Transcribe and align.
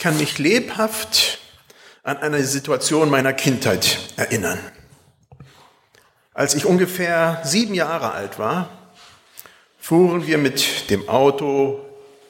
kann 0.00 0.16
mich 0.16 0.38
lebhaft 0.38 1.38
an 2.02 2.16
eine 2.16 2.42
Situation 2.42 3.10
meiner 3.10 3.34
Kindheit 3.34 3.98
erinnern. 4.16 4.58
Als 6.32 6.54
ich 6.54 6.64
ungefähr 6.64 7.42
sieben 7.44 7.74
Jahre 7.74 8.12
alt 8.12 8.38
war, 8.38 8.70
fuhren 9.78 10.26
wir 10.26 10.38
mit 10.38 10.90
dem 10.90 11.08
Auto 11.08 11.84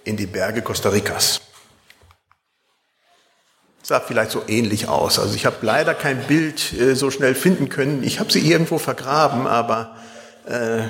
in 0.05 0.17
die 0.17 0.27
Berge 0.27 0.63
Costa 0.63 0.89
Ricas. 0.89 1.43
Sah 3.83 4.01
vielleicht 4.01 4.33
so 4.33 4.43
ähnlich 4.49 4.89
aus. 4.89 5.19
Also 5.19 5.35
ich 5.35 5.47
habe 5.47 5.57
leider 5.63 5.95
kein 5.95 6.27
Bild 6.27 6.73
äh, 6.73 6.95
so 6.95 7.11
schnell 7.11 7.35
finden 7.35 7.69
können. 7.69 8.03
Ich 8.03 8.19
habe 8.19 8.33
sie 8.33 8.41
irgendwo 8.41 8.79
vergraben, 8.79 9.47
aber 9.47 9.97
äh, 10.47 10.83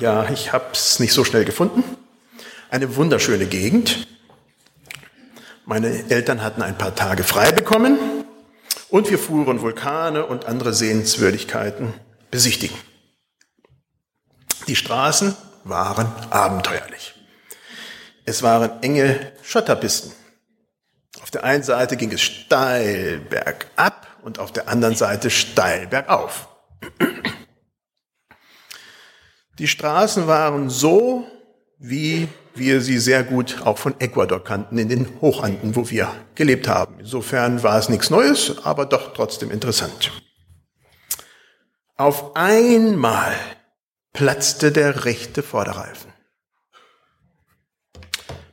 ja, 0.00 0.28
ich 0.28 0.52
habe 0.52 0.66
es 0.72 0.98
nicht 0.98 1.12
so 1.12 1.24
schnell 1.24 1.44
gefunden. 1.44 1.84
Eine 2.68 2.96
wunderschöne 2.96 3.46
Gegend. 3.46 4.06
Meine 5.66 6.10
Eltern 6.10 6.42
hatten 6.42 6.60
ein 6.60 6.76
paar 6.76 6.94
Tage 6.94 7.24
frei 7.24 7.50
bekommen 7.50 7.98
und 8.90 9.10
wir 9.10 9.18
fuhren 9.18 9.62
Vulkane 9.62 10.26
und 10.26 10.44
andere 10.44 10.74
Sehenswürdigkeiten 10.74 11.94
besichtigen. 12.30 12.76
Die 14.68 14.76
Straßen 14.76 15.34
waren 15.64 16.12
abenteuerlich. 16.28 17.14
Es 18.26 18.42
waren 18.42 18.82
enge 18.82 19.32
Schotterpisten. 19.42 20.12
Auf 21.22 21.30
der 21.30 21.44
einen 21.44 21.62
Seite 21.62 21.96
ging 21.96 22.12
es 22.12 22.20
steil 22.20 23.20
bergab 23.30 24.06
und 24.22 24.38
auf 24.38 24.52
der 24.52 24.68
anderen 24.68 24.96
Seite 24.96 25.30
steil 25.30 25.86
bergauf. 25.86 26.48
Die 29.58 29.68
Straßen 29.68 30.26
waren 30.26 30.68
so, 30.68 31.26
wie 31.78 32.28
wir 32.54 32.80
sie 32.80 32.98
sehr 32.98 33.24
gut 33.24 33.62
auch 33.64 33.78
von 33.78 34.00
Ecuador 34.00 34.42
kannten, 34.42 34.78
in 34.78 34.88
den 34.88 35.20
Hochanden, 35.20 35.76
wo 35.76 35.90
wir 35.90 36.14
gelebt 36.34 36.68
haben. 36.68 37.00
Insofern 37.00 37.62
war 37.62 37.78
es 37.78 37.88
nichts 37.88 38.10
Neues, 38.10 38.64
aber 38.64 38.86
doch 38.86 39.12
trotzdem 39.14 39.50
interessant. 39.50 40.12
Auf 41.96 42.36
einmal 42.36 43.34
platzte 44.12 44.72
der 44.72 45.04
rechte 45.04 45.42
Vorderreifen. 45.42 46.12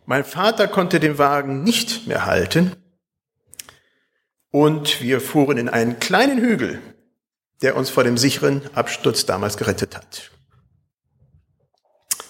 Mein 0.05 0.25
Vater 0.25 0.67
konnte 0.67 0.99
den 0.99 1.17
Wagen 1.17 1.63
nicht 1.63 2.07
mehr 2.07 2.25
halten 2.25 2.75
und 4.51 5.01
wir 5.01 5.21
fuhren 5.21 5.57
in 5.57 5.69
einen 5.69 5.99
kleinen 5.99 6.39
Hügel, 6.39 6.81
der 7.61 7.77
uns 7.77 7.89
vor 7.89 8.03
dem 8.03 8.17
sicheren 8.17 8.61
Absturz 8.75 9.25
damals 9.25 9.57
gerettet 9.57 9.95
hat. 9.95 10.31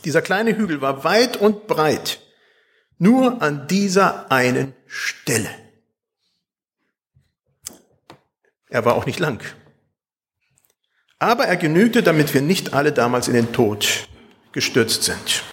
Dieser 0.04 0.22
kleine 0.22 0.58
Hügel 0.58 0.82
war 0.82 1.04
weit 1.04 1.38
und 1.38 1.68
breit, 1.68 2.22
nur 2.98 3.42
an 3.42 3.68
dieser 3.68 4.32
einen 4.32 4.74
Stelle. 4.88 5.50
Er 8.70 8.86
war 8.86 8.96
auch 8.96 9.06
nicht 9.06 9.20
lang. 9.20 9.44
Aber 11.20 11.46
er 11.46 11.58
genügte, 11.58 12.02
damit 12.02 12.34
wir 12.34 12.42
nicht 12.42 12.74
alle 12.74 12.92
damals 12.92 13.28
in 13.28 13.36
den 13.36 13.54
Tod 13.54 14.08
gestürzt 14.54 15.04
sind. 15.04 15.44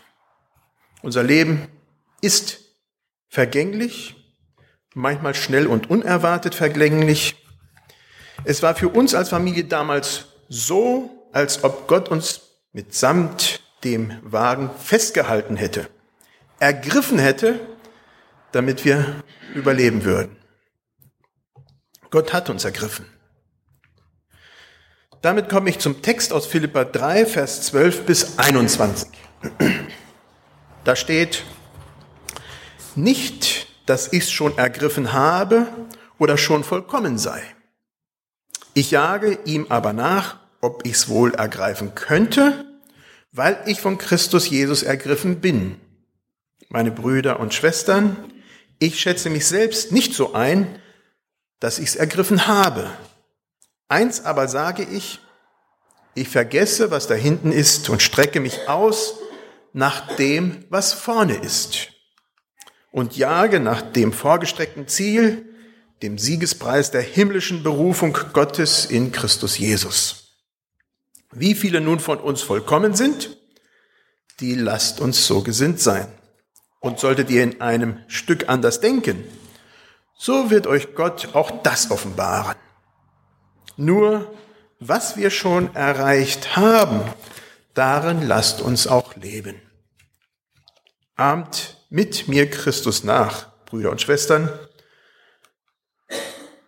Unser 1.03 1.23
Leben 1.23 1.69
ist 2.21 2.61
vergänglich, 3.29 4.17
manchmal 4.95 5.35
schnell 5.35 5.67
und 5.67 5.91
unerwartet 5.91 6.55
vergänglich. 6.55 7.37
Es 8.45 8.63
war 8.63 8.75
für 8.75 8.89
uns 8.89 9.15
als 9.15 9.29
Familie 9.29 9.65
damals 9.65 10.27
so, 10.49 11.29
als 11.33 11.65
ob 11.65 11.87
Gott 11.87 12.09
uns 12.09 12.41
mitsamt 12.73 13.61
dem 13.85 14.19
Wagen 14.23 14.71
festgehalten 14.79 15.57
hätte, 15.57 15.89
ergriffen 16.59 17.19
hätte, 17.19 17.61
damit 18.53 18.85
wir 18.85 19.23
überleben 19.55 20.05
würden. 20.05 20.37
Gott 22.11 22.33
hat 22.33 22.51
uns 22.51 22.65
ergriffen. 22.65 23.07
Damit 25.21 25.49
komme 25.49 25.69
ich 25.71 25.79
zum 25.79 26.01
Text 26.01 26.33
aus 26.33 26.47
Philippa 26.47 26.85
3, 26.85 27.27
Vers 27.27 27.63
12 27.63 28.07
bis 28.07 28.39
21. 28.39 29.09
Da 30.85 30.97
steht, 30.97 31.45
nicht, 32.95 33.69
dass 33.87 34.13
ich 34.13 34.25
es 34.25 34.31
schon 34.31 34.57
ergriffen 34.59 35.13
habe 35.13 35.67
oder 36.19 36.37
schon 36.39 36.65
vollkommen 36.65 37.19
sei. 37.19 37.43
Ich 38.75 38.91
jage 38.91 39.39
ihm 39.45 39.67
aber 39.69 39.93
nach, 39.93 40.39
ob 40.61 40.87
ich 40.87 40.95
es 40.95 41.09
wohl 41.09 41.35
ergreifen 41.35 41.95
könnte 41.95 42.68
weil 43.33 43.61
ich 43.67 43.81
von 43.81 43.99
Christus 43.99 44.49
Jesus 44.49 44.83
ergriffen 44.83 45.41
bin. 45.41 45.81
Meine 46.69 46.91
Brüder 46.91 47.41
und 47.41 47.55
Schwestern, 47.55 48.17
ich 48.79 49.01
schätze 49.01 49.31
mich 49.31 49.47
selbst 49.47 49.93
nicht 49.93 50.15
so 50.15 50.35
ein, 50.35 50.81
dass 51.61 51.79
ich 51.79 51.89
es 51.89 51.97
ergriffen 51.97 52.47
habe. 52.47 52.91
Eins 53.89 54.25
aber 54.25 54.49
sage 54.49 54.85
ich, 54.85 55.19
ich 56.15 56.29
vergesse, 56.29 56.91
was 56.91 57.07
da 57.07 57.15
hinten 57.15 57.53
ist 57.53 57.89
und 57.89 58.03
strecke 58.03 58.41
mich 58.41 58.69
aus 58.69 59.15
nach 59.73 60.17
dem, 60.17 60.65
was 60.69 60.93
vorne 60.93 61.35
ist 61.35 61.89
und 62.91 63.17
jage 63.17 63.61
nach 63.61 63.83
dem 63.83 64.13
vorgestreckten 64.13 64.89
Ziel, 64.89 65.47
dem 66.03 66.19
Siegespreis 66.19 66.91
der 66.91 67.03
himmlischen 67.03 67.63
Berufung 67.63 68.17
Gottes 68.33 68.87
in 68.87 69.13
Christus 69.13 69.59
Jesus. 69.59 70.28
Wie 71.33 71.55
viele 71.55 71.81
nun 71.81 72.01
von 72.01 72.19
uns 72.19 72.43
vollkommen 72.43 72.95
sind, 72.95 73.37
die 74.41 74.55
lasst 74.55 75.01
uns 75.01 75.27
so 75.27 75.43
gesinnt 75.43 75.81
sein. 75.81 76.09
Und 76.81 77.01
solltet 77.01 77.29
ihr 77.31 77.43
in 77.43 77.61
einem 77.61 77.99
Stück 78.07 78.49
anders 78.49 78.81
denken, 78.81 79.25
so 80.17 80.51
wird 80.51 80.67
euch 80.67 80.95
Gott 80.95 81.35
auch 81.35 81.63
das 81.63 81.91
offenbaren. 81.91 82.57
Nur 83.77 84.33
was 84.81 85.17
wir 85.17 85.31
schon 85.31 85.75
erreicht 85.75 86.57
haben, 86.57 87.01
darin 87.75 88.27
lasst 88.27 88.61
uns 88.61 88.87
auch 88.87 89.17
leben. 89.17 89.61
Ahmt 91.17 91.85
mit 91.91 92.29
mir 92.29 92.49
Christus 92.49 93.03
nach, 93.03 93.49
Brüder 93.67 93.91
und 93.91 94.01
Schwestern, 94.01 94.51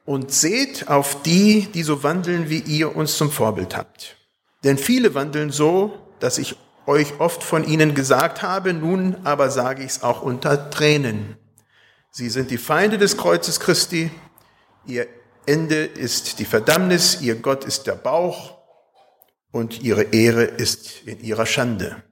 und 0.04 0.32
seht 0.32 0.88
auf 0.88 1.22
die, 1.22 1.68
die 1.72 1.84
so 1.84 2.02
wandeln, 2.02 2.50
wie 2.50 2.58
ihr 2.58 2.96
uns 2.96 3.16
zum 3.16 3.30
Vorbild 3.30 3.76
habt. 3.76 4.16
Denn 4.64 4.78
viele 4.78 5.14
wandeln 5.14 5.50
so, 5.50 5.98
dass 6.18 6.38
ich 6.38 6.56
euch 6.86 7.20
oft 7.20 7.42
von 7.42 7.64
ihnen 7.64 7.94
gesagt 7.94 8.42
habe, 8.42 8.72
nun 8.72 9.16
aber 9.24 9.50
sage 9.50 9.82
ich 9.82 9.90
es 9.90 10.02
auch 10.02 10.22
unter 10.22 10.70
Tränen. 10.70 11.36
Sie 12.10 12.28
sind 12.28 12.50
die 12.50 12.58
Feinde 12.58 12.98
des 12.98 13.16
Kreuzes 13.16 13.60
Christi, 13.60 14.10
ihr 14.86 15.06
Ende 15.46 15.84
ist 15.84 16.38
die 16.38 16.44
Verdammnis, 16.44 17.20
ihr 17.20 17.36
Gott 17.36 17.64
ist 17.64 17.86
der 17.86 17.94
Bauch. 17.94 18.58
Und 19.52 19.82
ihre 19.82 20.02
Ehre 20.02 20.44
ist 20.44 21.02
in 21.06 21.20
ihrer 21.24 21.44
Schande. 21.44 22.04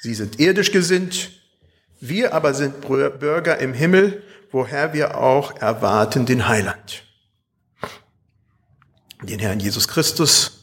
Sie 0.00 0.14
sind 0.14 0.40
irdisch 0.40 0.72
gesinnt, 0.72 1.30
wir 2.00 2.32
aber 2.32 2.54
sind 2.54 2.80
Bürger 2.80 3.58
im 3.58 3.74
Himmel, 3.74 4.22
woher 4.50 4.94
wir 4.94 5.18
auch 5.18 5.60
erwarten 5.60 6.24
den 6.24 6.48
Heiland, 6.48 7.04
den 9.22 9.40
Herrn 9.40 9.60
Jesus 9.60 9.88
Christus, 9.88 10.57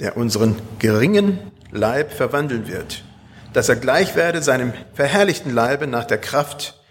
der 0.00 0.16
unseren 0.16 0.60
geringen 0.78 1.52
Leib 1.70 2.12
verwandeln 2.12 2.66
wird, 2.66 3.04
dass 3.52 3.68
er 3.68 3.76
gleich 3.76 4.16
werde 4.16 4.42
seinem 4.42 4.72
verherrlichten 4.94 5.52
Leibe 5.52 5.86
nach 5.86 6.04
der 6.04 6.18
Kraft, 6.18 6.82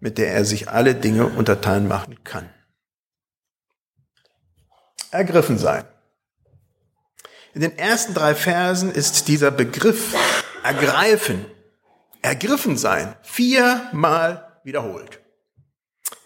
mit 0.00 0.18
der 0.18 0.32
er 0.32 0.44
sich 0.44 0.68
alle 0.68 0.94
Dinge 0.94 1.26
untertan 1.26 1.86
machen 1.86 2.22
kann. 2.24 2.48
Ergriffen 5.10 5.58
sein. 5.58 5.84
In 7.54 7.60
den 7.60 7.76
ersten 7.76 8.14
drei 8.14 8.34
Versen 8.34 8.90
ist 8.90 9.28
dieser 9.28 9.50
Begriff 9.50 10.14
ergreifen, 10.62 11.44
ergriffen 12.22 12.78
sein, 12.78 13.14
viermal 13.22 14.60
wiederholt. 14.64 15.20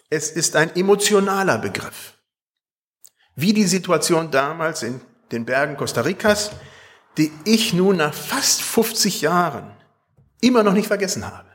Es 0.09 0.31
ist 0.31 0.55
ein 0.55 0.73
emotionaler 0.75 1.57
Begriff. 1.57 2.13
Wie 3.35 3.51
die 3.51 3.65
Situation 3.65 4.31
damals 4.31 4.83
in 4.83 5.01
den 5.31 5.45
Bergen 5.45 5.77
Costa 5.77 6.01
Ricas, 6.01 6.51
die 7.17 7.31
ich 7.45 7.73
nun 7.73 7.97
nach 7.97 8.13
fast 8.13 8.61
50 8.61 9.21
Jahren 9.21 9.75
immer 10.41 10.63
noch 10.63 10.73
nicht 10.73 10.87
vergessen 10.87 11.25
habe. 11.25 11.49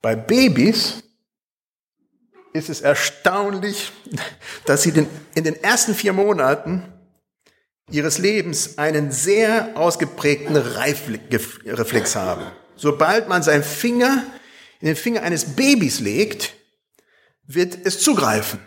Bei 0.00 0.14
Babys 0.14 1.02
ist 2.52 2.68
es 2.68 2.80
erstaunlich, 2.80 3.92
dass 4.64 4.82
sie 4.82 4.90
in 5.34 5.44
den 5.44 5.56
ersten 5.62 5.94
vier 5.94 6.12
Monaten 6.12 6.92
ihres 7.90 8.18
Lebens 8.18 8.78
einen 8.78 9.10
sehr 9.10 9.72
ausgeprägten 9.74 10.56
Reifreflex 10.56 12.16
haben. 12.16 12.46
Sobald 12.76 13.28
man 13.28 13.42
seinen 13.42 13.64
Finger 13.64 14.24
in 14.80 14.86
den 14.86 14.96
Finger 14.96 15.22
eines 15.22 15.56
Babys 15.56 15.98
legt, 15.98 16.54
wird 17.44 17.78
es 17.84 18.00
zugreifen 18.00 18.60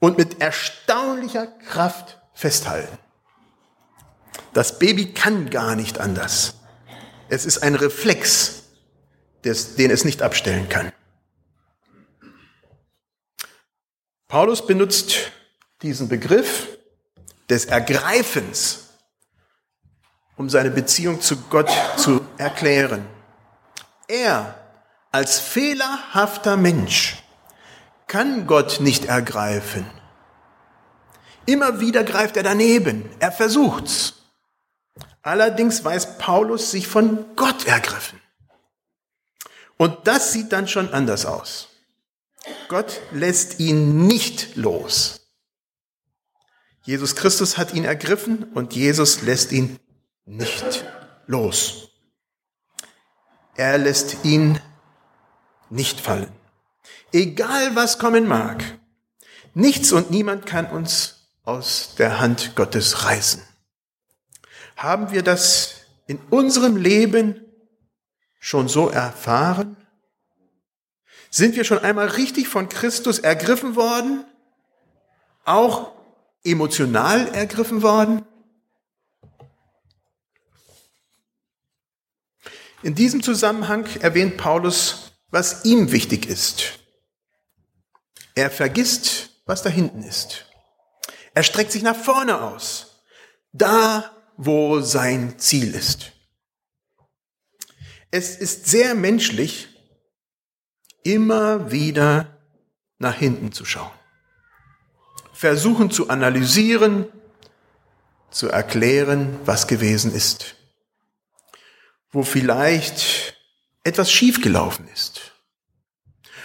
und 0.00 0.18
mit 0.18 0.40
erstaunlicher 0.40 1.46
Kraft 1.46 2.18
festhalten. 2.34 2.98
Das 4.52 4.78
Baby 4.78 5.12
kann 5.12 5.50
gar 5.50 5.76
nicht 5.76 6.00
anders. 6.00 6.54
Es 7.28 7.46
ist 7.46 7.58
ein 7.58 7.76
Reflex, 7.76 8.64
den 9.44 9.90
es 9.90 10.04
nicht 10.04 10.22
abstellen 10.22 10.68
kann. 10.68 10.92
Paulus 14.26 14.66
benutzt 14.66 15.32
diesen 15.82 16.08
Begriff 16.08 16.68
des 17.48 17.66
Ergreifens, 17.66 18.88
um 20.36 20.48
seine 20.48 20.70
Beziehung 20.70 21.20
zu 21.20 21.36
Gott 21.36 21.70
zu 21.96 22.24
erklären. 22.38 23.06
Er 24.08 24.56
als 25.12 25.40
fehlerhafter 25.40 26.56
Mensch 26.56 27.19
kann 28.10 28.48
Gott 28.48 28.80
nicht 28.80 29.04
ergreifen. 29.04 29.86
Immer 31.46 31.78
wieder 31.78 32.02
greift 32.02 32.36
er 32.36 32.42
daneben, 32.42 33.08
er 33.20 33.30
versucht's. 33.30 34.14
Allerdings 35.22 35.84
weiß 35.84 36.18
Paulus 36.18 36.72
sich 36.72 36.88
von 36.88 37.24
Gott 37.36 37.66
ergriffen. 37.66 38.20
Und 39.76 40.08
das 40.08 40.32
sieht 40.32 40.50
dann 40.50 40.66
schon 40.66 40.92
anders 40.92 41.24
aus. 41.24 41.68
Gott 42.68 43.00
lässt 43.12 43.60
ihn 43.60 44.08
nicht 44.08 44.56
los. 44.56 45.20
Jesus 46.82 47.14
Christus 47.14 47.58
hat 47.58 47.74
ihn 47.74 47.84
ergriffen 47.84 48.42
und 48.54 48.74
Jesus 48.74 49.22
lässt 49.22 49.52
ihn 49.52 49.78
nicht 50.24 50.84
los. 51.26 51.90
Er 53.54 53.78
lässt 53.78 54.24
ihn 54.24 54.58
nicht 55.68 56.00
fallen. 56.00 56.39
Egal 57.12 57.74
was 57.74 57.98
kommen 57.98 58.26
mag, 58.26 58.62
nichts 59.54 59.92
und 59.92 60.10
niemand 60.10 60.46
kann 60.46 60.66
uns 60.66 61.28
aus 61.44 61.94
der 61.98 62.20
Hand 62.20 62.54
Gottes 62.54 63.04
reißen. 63.04 63.42
Haben 64.76 65.10
wir 65.10 65.22
das 65.22 65.74
in 66.06 66.18
unserem 66.30 66.76
Leben 66.76 67.44
schon 68.38 68.68
so 68.68 68.88
erfahren? 68.88 69.76
Sind 71.30 71.54
wir 71.54 71.64
schon 71.64 71.78
einmal 71.78 72.08
richtig 72.08 72.48
von 72.48 72.68
Christus 72.68 73.18
ergriffen 73.18 73.76
worden? 73.76 74.24
Auch 75.44 75.92
emotional 76.42 77.28
ergriffen 77.34 77.82
worden? 77.82 78.24
In 82.82 82.94
diesem 82.94 83.22
Zusammenhang 83.22 83.86
erwähnt 84.00 84.38
Paulus, 84.38 85.12
was 85.30 85.64
ihm 85.64 85.92
wichtig 85.92 86.26
ist. 86.26 86.79
Er 88.40 88.50
vergisst, 88.50 89.32
was 89.44 89.62
da 89.62 89.68
hinten 89.68 90.02
ist. 90.02 90.46
Er 91.34 91.42
streckt 91.42 91.72
sich 91.72 91.82
nach 91.82 91.94
vorne 91.94 92.40
aus, 92.40 93.02
da 93.52 94.16
wo 94.38 94.80
sein 94.80 95.38
Ziel 95.38 95.74
ist. 95.74 96.12
Es 98.10 98.36
ist 98.36 98.64
sehr 98.64 98.94
menschlich, 98.94 99.68
immer 101.02 101.70
wieder 101.70 102.38
nach 102.96 103.14
hinten 103.14 103.52
zu 103.52 103.66
schauen. 103.66 103.92
Versuchen 105.34 105.90
zu 105.90 106.08
analysieren, 106.08 107.12
zu 108.30 108.48
erklären, 108.48 109.38
was 109.44 109.66
gewesen 109.66 110.14
ist. 110.14 110.54
Wo 112.10 112.22
vielleicht 112.22 113.36
etwas 113.84 114.10
schiefgelaufen 114.10 114.88
ist. 114.88 115.32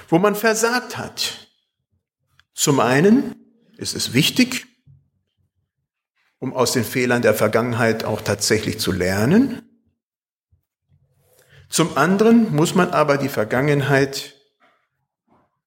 Wo 0.09 0.19
man 0.19 0.36
versagt 0.36 0.97
hat. 0.97 1.44
Zum 2.56 2.80
einen 2.80 3.36
ist 3.78 3.96
es 3.96 4.13
wichtig, 4.13 4.66
um 6.40 6.54
aus 6.54 6.72
den 6.72 6.86
Fehlern 6.86 7.22
der 7.22 7.34
Vergangenheit 7.34 8.06
auch 8.06 8.22
tatsächlich 8.22 8.80
zu 8.80 8.92
lernen. 8.92 9.62
Zum 11.69 11.98
anderen 11.98 12.56
muss 12.56 12.74
man 12.74 12.92
aber 12.92 13.18
die 13.18 13.30
Vergangenheit 13.30 14.36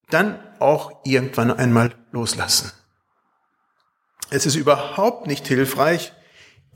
dann 0.08 0.42
auch 0.58 1.04
irgendwann 1.04 1.50
einmal 1.52 1.94
loslassen. 2.10 2.72
Es 4.30 4.46
ist 4.46 4.54
überhaupt 4.54 5.26
nicht 5.26 5.46
hilfreich, 5.46 6.12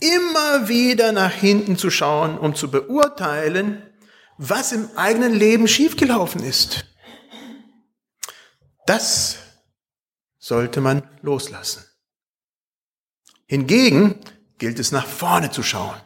immer 0.01 0.69
wieder 0.69 1.13
nach 1.13 1.33
hinten 1.33 1.79
zu 1.79 1.91
schauen, 1.91 2.39
um 2.39 2.55
zu 2.55 2.71
beurteilen, 2.71 3.83
was 4.37 4.73
im 4.73 4.91
eigenen 4.97 5.33
Leben 5.33 5.69
schiefgelaufen 5.69 6.43
ist. 6.43 6.85
Das 8.87 9.39
sollte 10.43 10.81
man 10.81 11.09
loslassen. 11.23 11.85
Hingegen 13.47 14.19
gilt 14.59 14.81
es 14.81 14.91
nach 14.91 15.07
vorne 15.07 15.53
zu 15.53 15.63
schauen, 15.63 16.01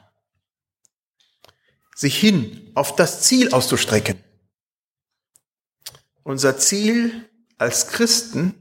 sich 1.95 2.19
hin 2.19 2.71
auf 2.75 2.95
das 2.97 3.23
Ziel 3.23 3.55
auszustrecken. 3.55 4.23
Unser 6.23 6.59
Ziel 6.59 7.31
als 7.57 7.89
Christen 7.89 8.55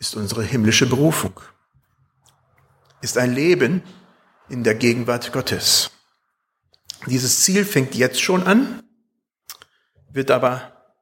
ist 0.00 0.16
unsere 0.16 0.42
himmlische 0.42 0.86
Berufung, 0.86 1.40
ist 3.00 3.16
ein 3.16 3.32
Leben 3.32 3.84
in 4.48 4.64
der 4.64 4.74
Gegenwart 4.74 5.32
Gottes. 5.32 5.92
Dieses 7.06 7.44
Ziel 7.44 7.64
fängt 7.64 7.94
jetzt 7.94 8.20
schon 8.20 8.42
an, 8.42 8.82
wird 10.10 10.32
aber 10.32 10.96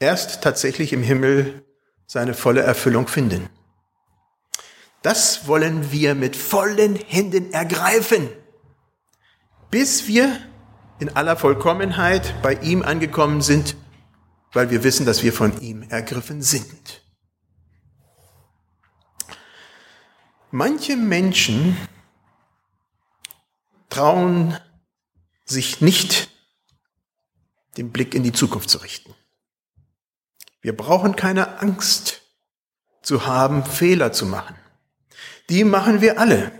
erst 0.00 0.42
tatsächlich 0.42 0.92
im 0.92 1.04
Himmel 1.04 1.64
seine 2.08 2.34
volle 2.34 2.62
Erfüllung 2.62 3.06
finden. 3.06 3.48
Das 5.02 5.46
wollen 5.46 5.92
wir 5.92 6.14
mit 6.16 6.34
vollen 6.34 6.96
Händen 6.96 7.52
ergreifen, 7.52 8.28
bis 9.70 10.08
wir 10.08 10.40
in 10.98 11.14
aller 11.14 11.36
Vollkommenheit 11.36 12.34
bei 12.42 12.54
ihm 12.54 12.82
angekommen 12.82 13.42
sind, 13.42 13.76
weil 14.52 14.70
wir 14.70 14.82
wissen, 14.82 15.06
dass 15.06 15.22
wir 15.22 15.32
von 15.32 15.60
ihm 15.60 15.82
ergriffen 15.82 16.42
sind. 16.42 17.04
Manche 20.50 20.96
Menschen 20.96 21.76
trauen 23.90 24.58
sich 25.44 25.82
nicht, 25.82 26.30
den 27.76 27.92
Blick 27.92 28.14
in 28.14 28.22
die 28.22 28.32
Zukunft 28.32 28.70
zu 28.70 28.78
richten. 28.78 29.14
Wir 30.60 30.76
brauchen 30.76 31.16
keine 31.16 31.60
Angst 31.60 32.22
zu 33.02 33.26
haben, 33.26 33.64
Fehler 33.64 34.12
zu 34.12 34.26
machen 34.26 34.56
die 35.48 35.64
machen 35.64 36.00
wir 36.00 36.18
alle. 36.18 36.52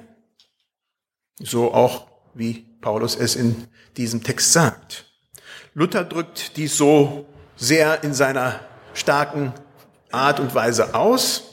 So 1.39 1.73
auch 1.73 2.09
wie 2.35 2.67
Paulus 2.81 3.17
es 3.17 3.37
in 3.37 3.69
diesem 3.97 4.23
Text 4.23 4.53
sagt. 4.53 5.06
Luther 5.75 6.05
drückt 6.05 6.56
dies 6.56 6.77
so 6.77 7.27
sehr 7.56 8.03
in 8.03 8.15
seiner 8.15 8.61
starken 8.94 9.53
Art 10.11 10.41
und 10.41 10.55
Weise 10.55 10.94
aus. 10.94 11.44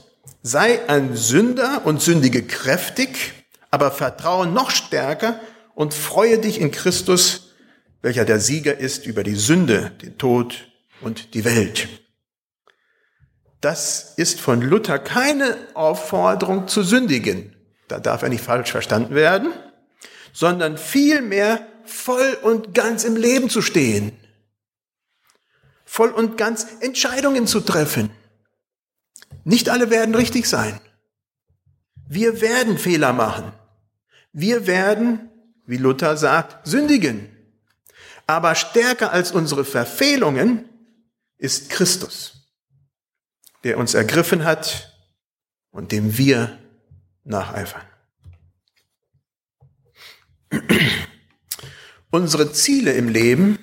Sei 0.42 0.88
ein 0.88 1.16
Sünder 1.16 1.86
und 1.86 2.02
sündige 2.02 2.44
kräftig, 2.44 3.34
aber 3.72 3.92
vertraue 3.92 4.48
noch 4.48 4.72
stärker 4.72 5.40
und 5.74 5.94
freue 5.94 6.40
dich 6.40 6.62
in 6.62 6.72
Christus, 6.72 7.54
welcher 8.02 8.26
der 8.26 8.40
Sieger 8.40 8.78
ist 8.78 9.06
über 9.06 9.24
die 9.24 9.36
Sünde, 9.36 9.92
den 10.02 10.18
Tod 10.18 10.68
und 11.02 11.34
die 11.34 11.44
Welt. 11.44 11.88
Das 13.66 14.14
ist 14.18 14.40
von 14.40 14.62
Luther 14.62 15.00
keine 15.00 15.58
Aufforderung 15.74 16.68
zu 16.68 16.84
sündigen. 16.84 17.56
Da 17.88 17.98
darf 17.98 18.22
er 18.22 18.30
nicht 18.30 18.44
falsch 18.44 18.70
verstanden 18.70 19.16
werden, 19.16 19.52
sondern 20.34 20.78
vielmehr 20.78 21.66
voll 21.84 22.38
und 22.44 22.76
ganz 22.76 23.04
im 23.06 23.16
Leben 23.16 23.50
zu 23.50 23.64
stehen. 23.64 24.12
Voll 25.84 26.12
und 26.12 26.38
ganz 26.38 26.68
Entscheidungen 26.82 27.48
zu 27.48 27.60
treffen. 27.60 28.12
Nicht 29.46 29.68
alle 29.70 29.90
werden 29.90 30.14
richtig 30.14 30.46
sein. 30.46 30.80
Wir 32.08 32.42
werden 32.42 32.78
Fehler 32.78 33.14
machen. 33.14 33.52
Wir 34.32 34.68
werden, 34.68 35.32
wie 35.66 35.78
Luther 35.78 36.18
sagt, 36.18 36.68
sündigen. 36.68 37.36
Aber 38.28 38.54
stärker 38.54 39.12
als 39.12 39.32
unsere 39.32 39.66
Verfehlungen 39.66 40.70
ist 41.40 41.72
Christus 41.72 42.45
der 43.66 43.80
uns 43.80 43.96
ergriffen 43.96 44.46
hat 44.46 44.96
und 45.72 45.92
dem 45.92 46.20
wir 46.20 46.60
nacheifern. 47.24 47.82
Unsere 52.12 52.54
Ziele 52.54 52.94
im 52.94 53.10
Leben 53.10 53.58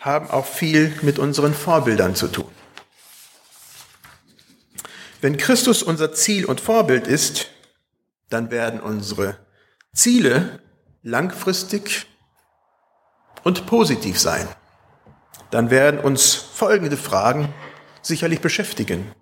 haben 0.00 0.28
auch 0.30 0.44
viel 0.44 0.94
mit 1.00 1.18
unseren 1.18 1.54
Vorbildern 1.54 2.14
zu 2.14 2.28
tun. 2.28 2.52
Wenn 5.22 5.38
Christus 5.38 5.82
unser 5.82 6.12
Ziel 6.12 6.44
und 6.44 6.60
Vorbild 6.60 7.06
ist, 7.06 7.48
dann 8.28 8.50
werden 8.50 8.80
unsere 8.80 9.38
Ziele 9.94 10.60
langfristig 11.02 12.06
und 13.44 13.64
positiv 13.64 14.20
sein. 14.20 14.46
Dann 15.50 15.70
werden 15.70 16.00
uns 16.00 16.34
folgende 16.34 16.98
Fragen 16.98 17.54
sicherlich 18.06 18.40
beschäftigen. 18.40 19.12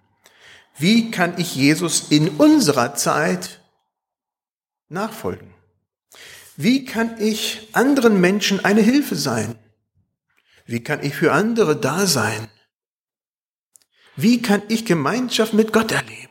Wie 0.76 1.10
kann 1.10 1.38
ich 1.38 1.54
Jesus 1.54 2.10
in 2.10 2.28
unserer 2.28 2.94
Zeit 2.94 3.60
nachfolgen? 4.88 5.54
Wie 6.56 6.84
kann 6.84 7.20
ich 7.20 7.68
anderen 7.72 8.20
Menschen 8.20 8.64
eine 8.64 8.80
Hilfe 8.80 9.16
sein? 9.16 9.58
Wie 10.66 10.82
kann 10.82 11.02
ich 11.02 11.14
für 11.14 11.32
andere 11.32 11.76
da 11.76 12.06
sein? 12.06 12.48
Wie 14.16 14.40
kann 14.40 14.62
ich 14.68 14.84
Gemeinschaft 14.84 15.52
mit 15.52 15.72
Gott 15.72 15.90
erleben? 15.90 16.28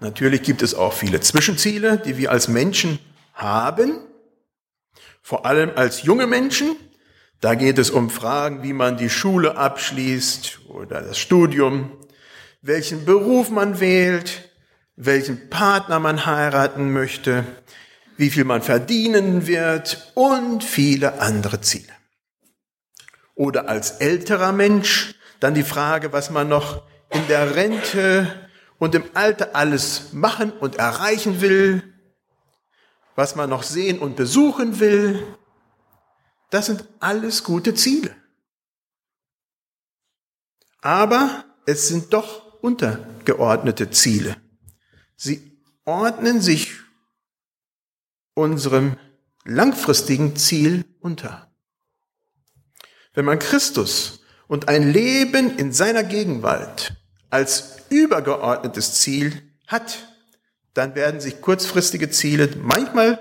Natürlich 0.00 0.42
gibt 0.42 0.62
es 0.62 0.74
auch 0.74 0.92
viele 0.92 1.20
Zwischenziele, 1.20 1.98
die 1.98 2.16
wir 2.16 2.30
als 2.30 2.48
Menschen 2.48 2.98
haben, 3.32 4.00
vor 5.22 5.46
allem 5.46 5.70
als 5.76 6.02
junge 6.02 6.26
Menschen. 6.26 6.76
Da 7.40 7.54
geht 7.54 7.78
es 7.78 7.90
um 7.90 8.10
Fragen, 8.10 8.62
wie 8.62 8.72
man 8.72 8.96
die 8.96 9.10
Schule 9.10 9.56
abschließt 9.56 10.60
oder 10.68 11.02
das 11.02 11.18
Studium, 11.18 11.92
welchen 12.62 13.04
Beruf 13.04 13.50
man 13.50 13.80
wählt, 13.80 14.50
welchen 14.96 15.50
Partner 15.50 15.98
man 15.98 16.24
heiraten 16.24 16.92
möchte, 16.92 17.44
wie 18.16 18.30
viel 18.30 18.44
man 18.44 18.62
verdienen 18.62 19.46
wird 19.46 20.12
und 20.14 20.62
viele 20.62 21.20
andere 21.20 21.60
Ziele. 21.60 21.92
Oder 23.34 23.68
als 23.68 23.92
älterer 23.92 24.52
Mensch 24.52 25.14
dann 25.40 25.54
die 25.54 25.64
Frage, 25.64 26.12
was 26.12 26.30
man 26.30 26.48
noch 26.48 26.82
in 27.10 27.26
der 27.28 27.56
Rente 27.56 28.48
und 28.78 28.94
im 28.94 29.04
Alter 29.14 29.50
alles 29.54 30.12
machen 30.12 30.52
und 30.52 30.76
erreichen 30.76 31.40
will, 31.40 31.82
was 33.16 33.36
man 33.36 33.50
noch 33.50 33.62
sehen 33.62 33.98
und 33.98 34.16
besuchen 34.16 34.80
will. 34.80 35.22
Das 36.54 36.66
sind 36.66 36.84
alles 37.00 37.42
gute 37.42 37.74
Ziele. 37.74 38.14
Aber 40.82 41.46
es 41.66 41.88
sind 41.88 42.12
doch 42.12 42.62
untergeordnete 42.62 43.90
Ziele. 43.90 44.36
Sie 45.16 45.58
ordnen 45.84 46.40
sich 46.40 46.74
unserem 48.34 48.96
langfristigen 49.42 50.36
Ziel 50.36 50.84
unter. 51.00 51.52
Wenn 53.14 53.24
man 53.24 53.40
Christus 53.40 54.20
und 54.46 54.68
ein 54.68 54.92
Leben 54.92 55.58
in 55.58 55.72
seiner 55.72 56.04
Gegenwart 56.04 56.94
als 57.30 57.78
übergeordnetes 57.90 58.94
Ziel 59.00 59.42
hat, 59.66 60.06
dann 60.72 60.94
werden 60.94 61.20
sich 61.20 61.40
kurzfristige 61.40 62.10
Ziele 62.10 62.48
manchmal 62.58 63.18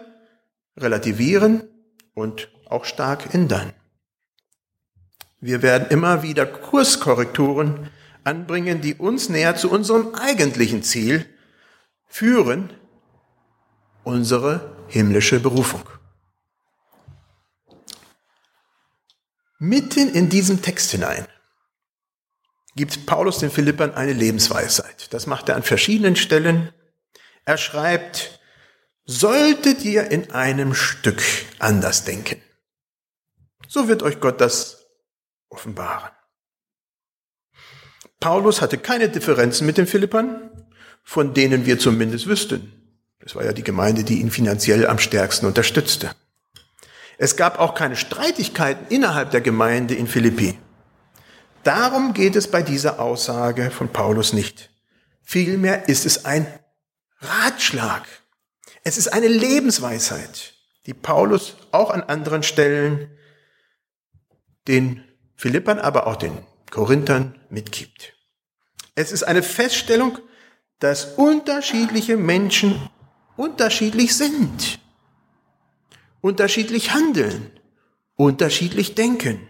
relativieren 0.77 1.67
und 2.13 2.52
auch 2.73 2.85
stark 2.85 3.33
ändern. 3.33 3.73
Wir 5.39 5.61
werden 5.61 5.89
immer 5.89 6.23
wieder 6.23 6.45
Kurskorrekturen 6.45 7.89
anbringen, 8.23 8.81
die 8.81 8.95
uns 8.95 9.29
näher 9.29 9.55
zu 9.55 9.69
unserem 9.69 10.15
eigentlichen 10.15 10.83
Ziel 10.83 11.25
führen, 12.07 12.73
unsere 14.03 14.75
himmlische 14.87 15.39
Berufung. 15.39 15.83
Mitten 19.59 20.13
in 20.13 20.29
diesem 20.29 20.61
Text 20.61 20.91
hinein 20.91 21.27
gibt 22.75 23.05
Paulus 23.05 23.39
den 23.39 23.51
Philippern 23.51 23.93
eine 23.93 24.13
Lebensweisheit. 24.13 25.13
Das 25.13 25.27
macht 25.27 25.49
er 25.49 25.55
an 25.55 25.63
verschiedenen 25.63 26.15
Stellen. 26.15 26.73
Er 27.45 27.57
schreibt, 27.57 28.39
solltet 29.05 29.83
ihr 29.83 30.11
in 30.11 30.31
einem 30.31 30.73
Stück 30.73 31.21
anders 31.59 32.03
denken, 32.03 32.41
so 33.73 33.87
wird 33.87 34.03
euch 34.03 34.19
Gott 34.19 34.39
das 34.39 34.85
offenbaren. 35.49 36.11
Paulus 38.19 38.61
hatte 38.61 38.77
keine 38.77 39.09
Differenzen 39.09 39.65
mit 39.65 39.77
den 39.77 39.87
Philippern, 39.87 40.67
von 41.03 41.33
denen 41.33 41.65
wir 41.65 41.79
zumindest 41.79 42.27
wüssten. 42.27 42.71
Das 43.19 43.35
war 43.35 43.43
ja 43.43 43.51
die 43.51 43.63
Gemeinde, 43.63 44.03
die 44.03 44.21
ihn 44.21 44.29
finanziell 44.29 44.85
am 44.85 44.99
stärksten 44.99 45.47
unterstützte. 45.47 46.11
Es 47.17 47.35
gab 47.35 47.59
auch 47.59 47.73
keine 47.73 47.95
Streitigkeiten 47.95 48.85
innerhalb 48.89 49.31
der 49.31 49.41
Gemeinde 49.41 49.95
in 49.95 50.07
Philippi. 50.07 50.57
Darum 51.63 52.13
geht 52.13 52.35
es 52.35 52.47
bei 52.47 52.61
dieser 52.61 52.99
Aussage 52.99 53.71
von 53.71 53.89
Paulus 53.89 54.33
nicht. 54.33 54.69
Vielmehr 55.23 55.89
ist 55.89 56.05
es 56.05 56.25
ein 56.25 56.45
Ratschlag. 57.21 58.03
Es 58.83 58.97
ist 58.97 59.07
eine 59.07 59.27
Lebensweisheit, 59.27 60.53
die 60.85 60.93
Paulus 60.93 61.55
auch 61.71 61.89
an 61.89 62.03
anderen 62.03 62.43
Stellen 62.43 63.09
den 64.67 65.03
Philippern, 65.35 65.79
aber 65.79 66.07
auch 66.07 66.15
den 66.15 66.37
Korinthern 66.71 67.39
mitgibt. 67.49 68.13
Es 68.95 69.11
ist 69.11 69.23
eine 69.23 69.43
Feststellung, 69.43 70.19
dass 70.79 71.05
unterschiedliche 71.15 72.17
Menschen 72.17 72.89
unterschiedlich 73.35 74.15
sind, 74.15 74.79
unterschiedlich 76.21 76.93
handeln, 76.93 77.51
unterschiedlich 78.15 78.95
denken. 78.95 79.47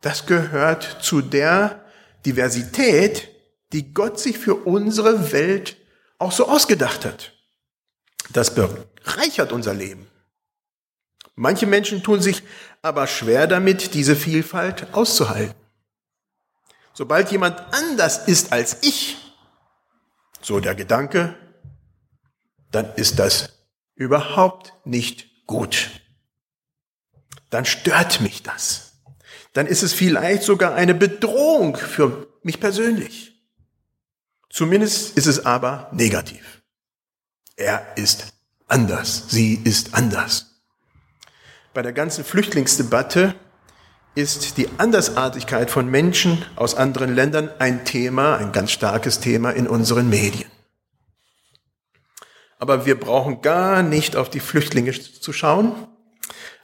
Das 0.00 0.26
gehört 0.26 0.98
zu 1.02 1.20
der 1.20 1.84
Diversität, 2.24 3.28
die 3.72 3.92
Gott 3.92 4.18
sich 4.20 4.38
für 4.38 4.54
unsere 4.54 5.32
Welt 5.32 5.76
auch 6.18 6.32
so 6.32 6.48
ausgedacht 6.48 7.04
hat. 7.04 7.32
Das 8.32 8.54
bereichert 8.54 9.52
unser 9.52 9.74
Leben. 9.74 10.06
Manche 11.34 11.66
Menschen 11.66 12.02
tun 12.02 12.20
sich 12.20 12.42
aber 12.82 13.06
schwer 13.06 13.46
damit, 13.46 13.94
diese 13.94 14.16
Vielfalt 14.16 14.92
auszuhalten. 14.94 15.54
Sobald 16.92 17.30
jemand 17.30 17.60
anders 17.72 18.26
ist 18.26 18.52
als 18.52 18.78
ich, 18.82 19.16
so 20.40 20.60
der 20.60 20.74
Gedanke, 20.74 21.36
dann 22.70 22.92
ist 22.94 23.18
das 23.18 23.50
überhaupt 23.94 24.74
nicht 24.84 25.46
gut. 25.46 25.90
Dann 27.50 27.64
stört 27.64 28.20
mich 28.20 28.42
das. 28.42 28.92
Dann 29.52 29.66
ist 29.66 29.82
es 29.82 29.92
vielleicht 29.92 30.42
sogar 30.42 30.74
eine 30.74 30.94
Bedrohung 30.94 31.76
für 31.76 32.28
mich 32.42 32.60
persönlich. 32.60 33.34
Zumindest 34.50 35.16
ist 35.16 35.26
es 35.26 35.44
aber 35.44 35.88
negativ. 35.92 36.62
Er 37.56 37.96
ist 37.96 38.32
anders. 38.66 39.24
Sie 39.28 39.54
ist 39.54 39.94
anders. 39.94 40.47
Bei 41.78 41.82
der 41.82 41.92
ganzen 41.92 42.24
Flüchtlingsdebatte 42.24 43.36
ist 44.16 44.56
die 44.56 44.68
Andersartigkeit 44.78 45.70
von 45.70 45.88
Menschen 45.88 46.44
aus 46.56 46.74
anderen 46.74 47.14
Ländern 47.14 47.52
ein 47.60 47.84
Thema, 47.84 48.36
ein 48.36 48.50
ganz 48.50 48.72
starkes 48.72 49.20
Thema 49.20 49.52
in 49.52 49.68
unseren 49.68 50.08
Medien. 50.08 50.50
Aber 52.58 52.84
wir 52.84 52.98
brauchen 52.98 53.42
gar 53.42 53.84
nicht 53.84 54.16
auf 54.16 54.28
die 54.28 54.40
Flüchtlinge 54.40 54.90
zu 54.90 55.32
schauen. 55.32 55.72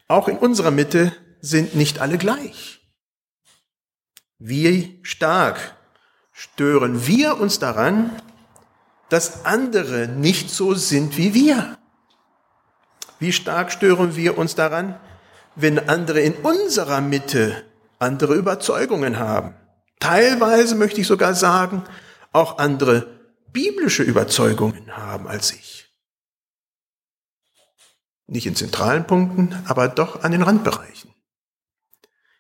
Auch 0.09 0.27
in 0.27 0.37
unserer 0.37 0.73
Mitte 0.73 1.13
sind 1.41 1.77
nicht 1.77 2.01
alle 2.01 2.19
gleich. 2.19 2.81
Wie 4.41 4.99
stark 5.05 5.77
stören 6.33 7.07
wir 7.07 7.39
uns 7.39 7.61
daran, 7.61 8.11
dass 9.11 9.45
andere 9.45 10.09
nicht 10.09 10.51
so 10.51 10.75
sind 10.75 11.17
wie 11.17 11.35
wir? 11.35 11.79
Wie 13.21 13.33
stark 13.33 13.73
stören 13.73 14.17
wir 14.17 14.37
uns 14.37 14.55
daran, 14.55 15.01
wenn 15.57 15.89
andere 15.89 16.21
in 16.21 16.35
unserer 16.35 17.01
Mitte 17.01 17.65
andere 17.99 18.35
Überzeugungen 18.35 19.19
haben? 19.19 19.55
Teilweise 20.01 20.75
möchte 20.75 21.01
ich 21.01 21.07
sogar 21.07 21.35
sagen, 21.35 21.85
auch 22.33 22.59
andere 22.59 23.21
biblische 23.53 24.03
Überzeugungen 24.03 24.97
haben 24.97 25.29
als 25.29 25.53
ich. 25.53 25.89
Nicht 28.27 28.47
in 28.47 28.57
zentralen 28.57 29.07
Punkten, 29.07 29.55
aber 29.67 29.89
doch 29.89 30.23
an 30.23 30.33
den 30.33 30.43
Randbereichen. 30.43 31.15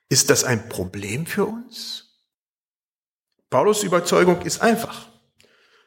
Ist 0.08 0.30
das 0.30 0.44
ein 0.44 0.68
Problem 0.68 1.26
für 1.26 1.46
uns? 1.46 2.20
Paulus 3.50 3.82
Überzeugung 3.82 4.42
ist 4.42 4.62
einfach. 4.62 5.08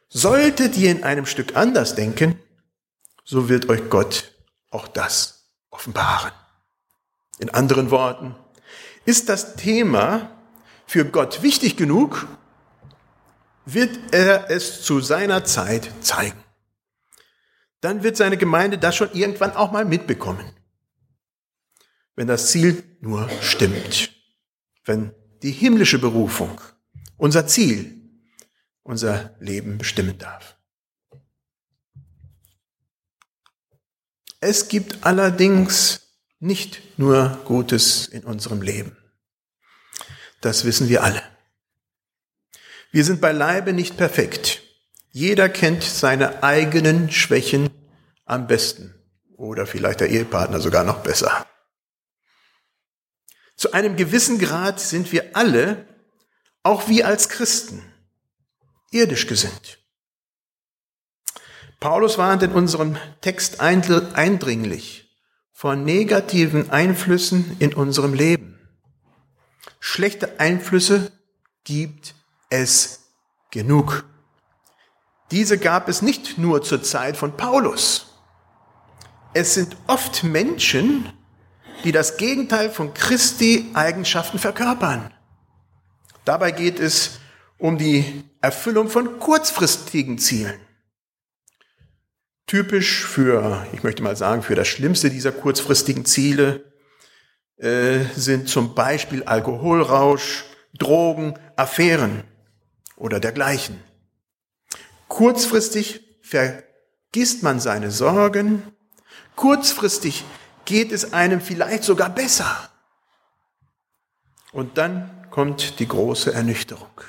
Solltet 0.09 0.77
ihr 0.77 0.91
in 0.91 1.03
einem 1.03 1.25
Stück 1.25 1.55
anders 1.55 1.95
denken, 1.95 2.39
so 3.25 3.49
wird 3.49 3.67
euch 3.69 3.89
Gott 3.89 4.31
auch 4.69 4.87
das 4.87 5.51
offenbaren. 5.69 6.31
In 7.39 7.49
anderen 7.49 7.91
Worten, 7.91 8.35
ist 9.05 9.29
das 9.29 9.55
Thema 9.55 10.31
für 10.85 11.05
Gott 11.05 11.43
wichtig 11.43 11.77
genug, 11.77 12.27
wird 13.65 14.13
er 14.13 14.49
es 14.49 14.81
zu 14.81 15.01
seiner 15.01 15.43
Zeit 15.43 15.89
zeigen 16.01 16.43
dann 17.81 18.03
wird 18.03 18.17
seine 18.17 18.37
Gemeinde 18.37 18.77
das 18.77 18.95
schon 18.95 19.13
irgendwann 19.13 19.51
auch 19.51 19.71
mal 19.71 19.85
mitbekommen. 19.85 20.45
Wenn 22.15 22.27
das 22.27 22.51
Ziel 22.51 22.83
nur 22.99 23.29
stimmt. 23.41 24.11
Wenn 24.85 25.13
die 25.43 25.51
himmlische 25.51 25.99
Berufung 25.99 26.59
unser 27.17 27.47
Ziel, 27.47 28.01
unser 28.83 29.35
Leben 29.39 29.77
bestimmen 29.77 30.17
darf. 30.17 30.57
Es 34.39 34.67
gibt 34.67 35.03
allerdings 35.03 36.06
nicht 36.39 36.81
nur 36.97 37.39
Gutes 37.45 38.07
in 38.07 38.23
unserem 38.23 38.61
Leben. 38.61 38.95
Das 40.41 40.65
wissen 40.65 40.89
wir 40.89 41.03
alle. 41.03 41.23
Wir 42.91 43.03
sind 43.03 43.21
beileibe 43.21 43.73
nicht 43.73 43.97
perfekt. 43.97 44.61
Jeder 45.11 45.49
kennt 45.49 45.83
seine 45.83 46.43
eigenen 46.43 47.11
Schwächen 47.11 47.69
am 48.25 48.47
besten 48.47 48.93
oder 49.35 49.65
vielleicht 49.65 49.99
der 49.99 50.09
Ehepartner 50.09 50.59
sogar 50.59 50.83
noch 50.83 51.01
besser. 51.01 51.45
Zu 53.55 53.73
einem 53.73 53.95
gewissen 53.95 54.37
Grad 54.37 54.79
sind 54.79 55.11
wir 55.11 55.35
alle, 55.35 55.87
auch 56.61 56.87
wir 56.87 57.07
als 57.07 57.29
Christen, 57.29 57.81
irdisch 58.91 59.25
gesinnt. 59.25 59.79
Paulus 61.79 62.17
warnt 62.17 62.43
in 62.43 62.51
unserem 62.51 62.97
Text 63.21 63.59
eindringlich 63.59 65.06
vor 65.57 65.75
negativen 65.75 66.69
Einflüssen 66.69 67.55
in 67.57 67.73
unserem 67.73 68.13
Leben. 68.13 68.59
Schlechte 69.79 70.39
Einflüsse 70.39 71.11
gibt 71.63 72.13
es 72.51 73.07
genug. 73.49 74.05
Diese 75.31 75.57
gab 75.57 75.89
es 75.89 76.03
nicht 76.03 76.37
nur 76.37 76.61
zur 76.61 76.83
Zeit 76.83 77.17
von 77.17 77.35
Paulus. 77.35 78.19
Es 79.33 79.55
sind 79.55 79.75
oft 79.87 80.23
Menschen, 80.23 81.11
die 81.83 81.91
das 81.91 82.17
Gegenteil 82.17 82.69
von 82.69 82.93
Christi 82.93 83.71
Eigenschaften 83.73 84.37
verkörpern. 84.37 85.11
Dabei 86.23 86.51
geht 86.51 86.79
es 86.79 87.17
um 87.57 87.79
die 87.79 88.25
Erfüllung 88.41 88.89
von 88.89 89.17
kurzfristigen 89.17 90.19
Zielen. 90.19 90.66
Typisch 92.47 93.05
für, 93.05 93.67
ich 93.73 93.83
möchte 93.83 94.01
mal 94.01 94.15
sagen, 94.15 94.41
für 94.41 94.55
das 94.55 94.69
Schlimmste 94.69 95.09
dieser 95.09 95.33
kurzfristigen 95.33 96.05
Ziele 96.05 96.63
äh, 97.57 98.05
sind 98.15 98.47
zum 98.47 98.73
Beispiel 98.73 99.23
Alkoholrausch, 99.23 100.45
Drogen, 100.73 101.37
Affären 101.57 102.23
oder 102.95 103.19
dergleichen. 103.19 103.83
Kurzfristig 105.09 106.01
vergisst 106.21 107.43
man 107.43 107.59
seine 107.59 107.91
Sorgen, 107.91 108.63
kurzfristig 109.35 110.23
geht 110.63 110.93
es 110.93 111.11
einem 111.11 111.41
vielleicht 111.41 111.83
sogar 111.83 112.09
besser. 112.09 112.69
Und 114.53 114.77
dann 114.77 115.27
kommt 115.31 115.79
die 115.79 115.87
große 115.87 116.33
Ernüchterung. 116.33 117.01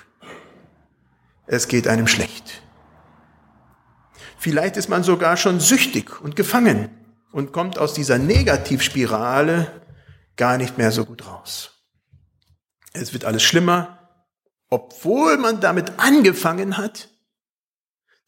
Es 1.47 1.69
geht 1.69 1.87
einem 1.87 2.09
schlecht. 2.09 2.63
Vielleicht 4.39 4.77
ist 4.77 4.89
man 4.89 5.03
sogar 5.03 5.37
schon 5.37 5.59
süchtig 5.59 6.21
und 6.21 6.37
gefangen 6.37 6.91
und 7.33 7.53
kommt 7.53 7.79
aus 7.79 7.93
dieser 7.93 8.19
Negativspirale 8.19 9.83
gar 10.37 10.57
nicht 10.57 10.79
mehr 10.79 10.93
so 10.93 11.05
gut 11.05 11.27
raus. 11.27 11.73
Es 12.93 13.13
wird 13.13 13.25
alles 13.25 13.43
schlimmer, 13.43 14.09
obwohl 14.71 15.39
man 15.39 15.61
damit 15.61 15.99
angefangen 15.99 16.77
hat, 16.77 17.09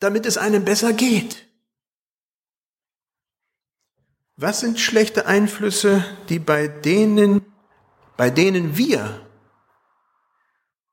damit 0.00 0.26
es 0.26 0.36
einem 0.36 0.64
besser 0.64 0.92
geht. 0.92 1.46
Was 4.36 4.60
sind 4.60 4.80
schlechte 4.80 5.26
Einflüsse, 5.26 6.04
die 6.28 6.38
bei 6.38 6.66
denen, 6.66 7.44
bei 8.16 8.30
denen 8.30 8.76
wir 8.76 9.26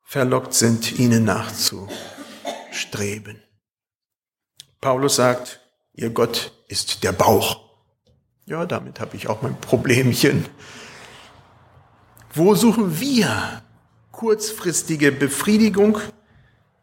verlockt 0.03 0.53
sind, 0.53 0.99
ihnen 0.99 1.23
nachzustreben? 1.23 3.46
Paulus 4.81 5.15
sagt, 5.15 5.61
ihr 5.93 6.09
Gott 6.09 6.51
ist 6.67 7.03
der 7.03 7.11
Bauch. 7.11 7.61
Ja, 8.45 8.65
damit 8.65 8.99
habe 8.99 9.15
ich 9.15 9.27
auch 9.27 9.41
mein 9.41 9.59
Problemchen. 9.59 10.45
Wo 12.33 12.55
suchen 12.55 12.99
wir 12.99 13.61
kurzfristige 14.11 15.11
Befriedigung, 15.11 15.99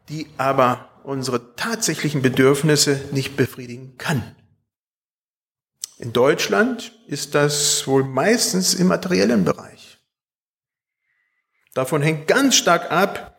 die 0.09 0.27
aber 0.37 0.89
unsere 1.03 1.55
tatsächlichen 1.55 2.21
Bedürfnisse 2.21 3.01
nicht 3.11 3.37
befriedigen 3.37 3.97
kann? 3.97 4.35
In 5.97 6.11
Deutschland 6.11 6.91
ist 7.07 7.35
das 7.35 7.87
wohl 7.87 8.03
meistens 8.03 8.73
im 8.73 8.87
materiellen 8.87 9.45
Bereich. 9.45 9.97
Davon 11.73 12.01
hängt 12.01 12.27
ganz 12.27 12.55
stark 12.55 12.91
ab, 12.91 13.37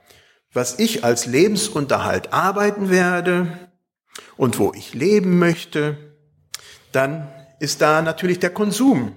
was 0.52 0.78
ich 0.78 1.04
als 1.04 1.26
Lebensunterhalt 1.26 2.32
arbeiten 2.32 2.88
werde, 2.88 3.65
und 4.36 4.58
wo 4.58 4.72
ich 4.74 4.94
leben 4.94 5.38
möchte, 5.38 5.96
dann 6.92 7.28
ist 7.60 7.80
da 7.80 8.02
natürlich 8.02 8.38
der 8.38 8.50
Konsum. 8.50 9.16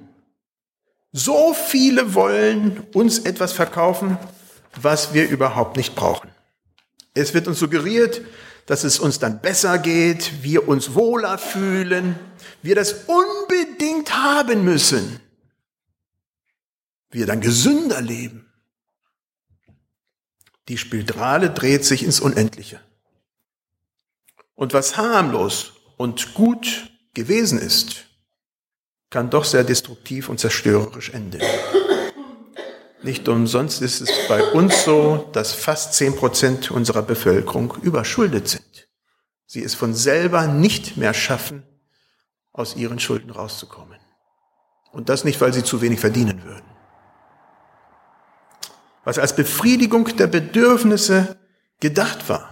So 1.12 1.53
viele 1.53 2.13
wollen 2.13 2.86
uns 2.93 3.19
etwas 3.19 3.53
verkaufen, 3.53 4.17
was 4.75 5.13
wir 5.13 5.27
überhaupt 5.27 5.77
nicht 5.77 5.95
brauchen. 5.95 6.29
Es 7.13 7.34
wird 7.34 7.47
uns 7.47 7.60
suggeriert, 7.60 8.21
dass 8.67 8.84
es 8.84 8.99
uns 8.99 9.17
dann 9.17 9.41
besser 9.41 9.79
geht, 9.79 10.43
wir 10.43 10.67
uns 10.67 10.93
wohler 10.93 11.39
fühlen, 11.39 12.15
wir 12.62 12.75
das 12.75 13.05
unbedingt 13.08 14.13
haben 14.13 14.63
müssen, 14.63 15.19
wir 17.10 17.25
dann 17.25 17.41
gesünder 17.41 18.01
leben. 18.01 18.45
Die 20.67 20.77
Spirale 20.77 21.49
dreht 21.49 21.84
sich 21.84 22.03
ins 22.03 22.19
Unendliche. 22.19 22.79
Und 24.59 24.73
was 24.73 24.97
harmlos 24.97 25.71
und 25.95 26.33
gut 26.33 26.91
gewesen 27.13 27.59
ist, 27.59 28.07
kann 29.09 29.29
doch 29.29 29.45
sehr 29.45 29.63
destruktiv 29.63 30.27
und 30.27 30.37
zerstörerisch 30.37 31.11
enden. 31.11 31.41
Nicht 33.01 33.29
umsonst 33.29 33.81
ist 33.81 34.01
es 34.01 34.09
bei 34.27 34.43
uns 34.51 34.83
so, 34.83 35.29
dass 35.31 35.53
fast 35.53 35.93
zehn 35.93 36.13
Prozent 36.13 36.71
unserer 36.71 37.03
Bevölkerung 37.03 37.73
überschuldet 37.81 38.49
sind. 38.49 38.89
Sie 39.45 39.63
es 39.63 39.75
von 39.75 39.93
selber 39.93 40.45
nicht 40.47 40.97
mehr 40.97 41.13
schaffen, 41.13 41.63
aus 42.51 42.75
ihren 42.75 42.99
Schulden 42.99 43.29
rauszukommen. 43.31 43.97
Und 44.91 45.07
das 45.07 45.23
nicht, 45.23 45.39
weil 45.39 45.53
sie 45.53 45.63
zu 45.63 45.79
wenig 45.79 46.01
verdienen 46.01 46.43
würden. 46.43 46.69
Was 49.05 49.17
als 49.17 49.33
Befriedigung 49.33 50.17
der 50.17 50.27
Bedürfnisse 50.27 51.39
gedacht 51.79 52.27
war, 52.27 52.48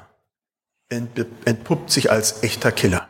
entpuppt 0.90 1.92
sich 1.92 2.12
als 2.12 2.44
echter 2.44 2.72
Killer. 2.72 3.08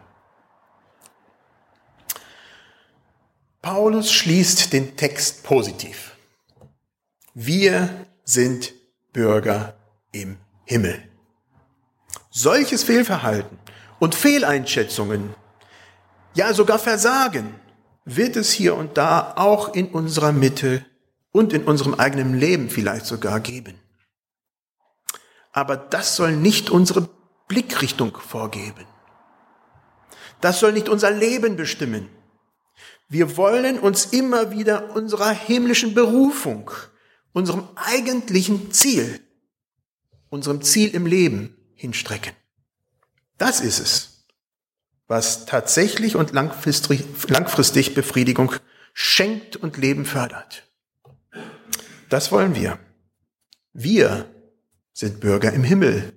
Paulus 3.61 4.11
schließt 4.11 4.71
den 4.73 4.95
Text 4.95 5.43
positiv. 5.43 6.15
Wir 7.33 8.07
sind 8.23 8.73
Bürger 9.13 9.75
im 10.11 10.37
Himmel. 10.65 11.03
Solches 12.31 12.83
Fehlverhalten 12.83 13.59
und 13.99 14.15
Fehleinschätzungen, 14.15 15.35
ja 16.33 16.53
sogar 16.53 16.79
Versagen, 16.79 17.55
wird 18.05 18.35
es 18.37 18.51
hier 18.51 18.75
und 18.75 18.97
da 18.97 19.33
auch 19.35 19.73
in 19.73 19.89
unserer 19.89 20.31
Mitte 20.31 20.85
und 21.31 21.51
in 21.51 21.65
unserem 21.65 21.95
eigenen 21.95 22.39
Leben 22.39 22.69
vielleicht 22.69 23.05
sogar 23.05 23.39
geben. 23.39 23.79
Aber 25.51 25.75
das 25.75 26.15
soll 26.15 26.35
nicht 26.35 26.69
unsere 26.69 27.09
Blickrichtung 27.47 28.17
vorgeben. 28.17 28.85
Das 30.41 30.59
soll 30.59 30.73
nicht 30.73 30.89
unser 30.89 31.11
Leben 31.11 31.55
bestimmen. 31.55 32.09
Wir 33.09 33.37
wollen 33.37 33.79
uns 33.79 34.05
immer 34.05 34.51
wieder 34.51 34.95
unserer 34.95 35.29
himmlischen 35.29 35.93
Berufung, 35.93 36.69
unserem 37.31 37.67
eigentlichen 37.75 38.71
Ziel, 38.71 39.21
unserem 40.29 40.61
Ziel 40.61 40.93
im 40.93 41.05
Leben 41.05 41.55
hinstrecken. 41.75 42.33
Das 43.37 43.61
ist 43.61 43.79
es, 43.79 44.25
was 45.07 45.45
tatsächlich 45.45 46.15
und 46.15 46.33
langfristig, 46.33 47.03
langfristig 47.27 47.93
Befriedigung 47.93 48.53
schenkt 48.93 49.55
und 49.55 49.77
Leben 49.77 50.05
fördert. 50.05 50.63
Das 52.09 52.31
wollen 52.31 52.55
wir. 52.55 52.79
Wir 53.73 54.29
sind 54.91 55.19
Bürger 55.19 55.53
im 55.53 55.63
Himmel. 55.63 56.16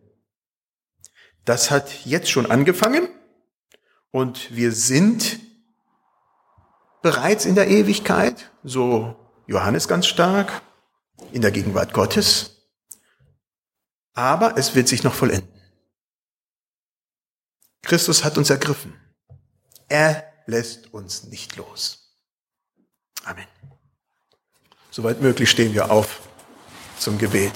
Das 1.44 1.70
hat 1.70 2.04
jetzt 2.04 2.30
schon 2.30 2.50
angefangen 2.50 3.08
und 4.10 4.54
wir 4.54 4.72
sind 4.72 5.40
bereits 7.02 7.46
in 7.46 7.54
der 7.54 7.68
Ewigkeit, 7.68 8.50
so 8.62 9.16
Johannes 9.46 9.88
ganz 9.88 10.06
stark, 10.06 10.62
in 11.32 11.42
der 11.42 11.50
Gegenwart 11.50 11.92
Gottes. 11.92 12.68
Aber 14.12 14.56
es 14.56 14.74
wird 14.74 14.88
sich 14.88 15.02
noch 15.02 15.14
vollenden. 15.14 15.48
Christus 17.82 18.24
hat 18.24 18.36
uns 18.36 18.50
ergriffen. 18.50 18.94
Er 19.88 20.24
lässt 20.46 20.92
uns 20.92 21.24
nicht 21.24 21.56
los. 21.56 22.16
Amen. 23.24 23.46
Soweit 24.90 25.20
möglich 25.20 25.50
stehen 25.50 25.72
wir 25.74 25.90
auf 25.90 26.20
zum 26.98 27.18
Gebet. 27.18 27.52